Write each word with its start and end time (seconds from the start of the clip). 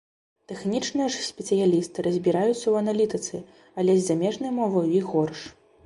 Тэхнічныя 0.51 1.07
ж 1.15 1.25
спецыялісты 1.31 2.07
разбіраюцца 2.09 2.55
ў 2.71 2.75
аналітыцы, 2.83 3.35
але 3.83 3.91
з 3.97 4.01
замежнай 4.11 4.51
мовай 4.61 4.85
у 4.93 5.03
іх 5.03 5.17
горш. 5.17 5.41